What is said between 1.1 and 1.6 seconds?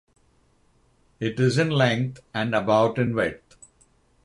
It is